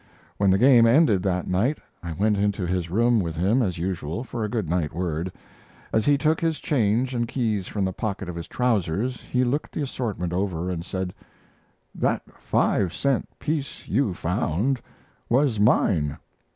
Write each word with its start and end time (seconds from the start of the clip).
When 0.37 0.49
the 0.49 0.57
game 0.57 0.87
ended 0.87 1.21
that 1.21 1.45
night 1.45 1.77
I 2.01 2.13
went 2.13 2.35
into 2.35 2.65
his 2.65 2.89
room 2.89 3.19
with 3.19 3.35
him, 3.35 3.61
as 3.61 3.77
usual, 3.77 4.23
for 4.23 4.43
a 4.43 4.49
good 4.49 4.67
night 4.67 4.95
word. 4.95 5.31
As 5.93 6.07
he 6.07 6.17
took 6.17 6.41
his 6.41 6.59
change 6.59 7.13
and 7.13 7.27
keys 7.27 7.67
from 7.67 7.85
the 7.85 7.93
pocket 7.93 8.27
of 8.27 8.35
his 8.35 8.47
trousers, 8.47 9.21
he 9.21 9.43
looked 9.43 9.73
the 9.73 9.83
assortment 9.83 10.33
over 10.33 10.71
and 10.71 10.83
said: 10.83 11.13
"That 11.93 12.23
five 12.39 12.93
cent 12.95 13.29
piece 13.37 13.87
you 13.87 14.15
found 14.15 14.81
was 15.29 15.59
mine." 15.59 16.17